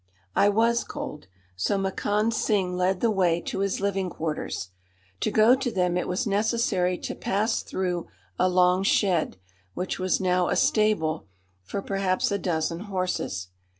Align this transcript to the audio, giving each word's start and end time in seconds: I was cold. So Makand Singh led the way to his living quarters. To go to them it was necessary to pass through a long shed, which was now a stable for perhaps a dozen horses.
I 0.35 0.49
was 0.49 0.83
cold. 0.83 1.27
So 1.55 1.77
Makand 1.77 2.33
Singh 2.33 2.75
led 2.75 3.01
the 3.01 3.11
way 3.11 3.39
to 3.41 3.59
his 3.59 3.79
living 3.79 4.09
quarters. 4.09 4.69
To 5.19 5.29
go 5.29 5.53
to 5.53 5.71
them 5.71 5.95
it 5.95 6.07
was 6.07 6.25
necessary 6.25 6.97
to 6.97 7.13
pass 7.13 7.61
through 7.61 8.07
a 8.39 8.49
long 8.49 8.81
shed, 8.81 9.37
which 9.75 9.99
was 9.99 10.19
now 10.19 10.47
a 10.47 10.55
stable 10.55 11.27
for 11.61 11.83
perhaps 11.83 12.31
a 12.31 12.39
dozen 12.39 12.79
horses. 12.79 13.49